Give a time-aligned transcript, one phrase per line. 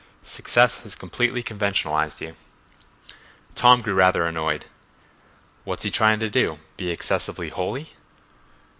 [0.23, 2.35] Success has completely conventionalized you."
[3.53, 4.65] Tom grew rather annoyed.
[5.63, 7.93] "What's he trying to do—be excessively holy?"